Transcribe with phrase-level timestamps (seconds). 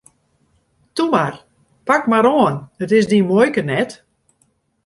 [0.95, 1.33] Toe mar,
[1.87, 3.89] pak mar oan, it is dyn muoike net!